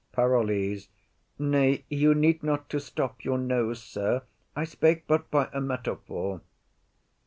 PAROLLES. 0.13 0.87
Nay, 1.37 1.85
you 1.87 2.15
need 2.15 2.41
not 2.41 2.67
to 2.69 2.79
stop 2.79 3.23
your 3.23 3.37
nose, 3.37 3.79
sir. 3.83 4.23
I 4.55 4.63
spake 4.63 5.05
but 5.05 5.29
by 5.29 5.47
a 5.53 5.61
metaphor. 5.61 6.41